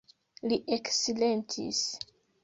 [0.51, 1.83] Li eksilentis.